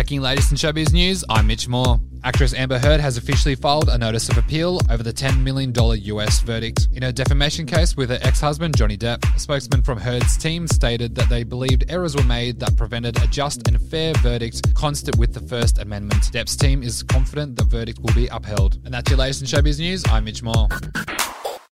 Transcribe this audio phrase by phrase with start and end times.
[0.00, 2.00] Checking latest in showbiz news, I'm Mitch Moore.
[2.24, 6.40] Actress Amber Heard has officially filed a notice of appeal over the $10 million US
[6.40, 9.22] verdict in her defamation case with her ex husband, Johnny Depp.
[9.36, 13.26] A spokesman from Heard's team stated that they believed errors were made that prevented a
[13.26, 16.22] just and fair verdict constant with the First Amendment.
[16.32, 18.78] Depp's team is confident the verdict will be upheld.
[18.86, 20.02] And that's your latest in showbiz news.
[20.08, 20.68] I'm Mitch Moore.